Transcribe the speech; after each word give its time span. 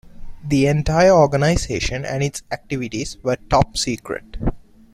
The 0.43 0.65
entire 0.65 1.11
organisation 1.11 2.05
and 2.05 2.23
its 2.23 2.41
activities 2.51 3.19
were 3.21 3.35
top-secret. 3.35 4.35